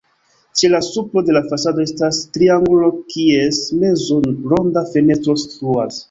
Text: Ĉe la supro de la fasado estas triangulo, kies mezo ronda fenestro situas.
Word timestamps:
Ĉe 0.59 0.69
la 0.75 0.77
supro 0.85 1.21
de 1.25 1.33
la 1.35 1.41
fasado 1.49 1.83
estas 1.83 2.21
triangulo, 2.37 2.89
kies 3.15 3.59
mezo 3.83 4.17
ronda 4.55 4.83
fenestro 4.95 5.37
situas. 5.43 5.99